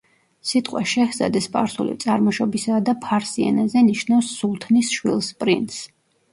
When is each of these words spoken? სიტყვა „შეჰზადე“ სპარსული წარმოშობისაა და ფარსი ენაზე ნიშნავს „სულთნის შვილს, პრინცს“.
სიტყვა 0.51 0.79
„შეჰზადე“ 0.91 1.41
სპარსული 1.47 1.93
წარმოშობისაა 2.05 2.81
და 2.89 2.97
ფარსი 3.05 3.47
ენაზე 3.53 3.87
ნიშნავს 3.93 4.33
„სულთნის 4.41 4.93
შვილს, 4.99 5.33
პრინცს“. 5.45 5.89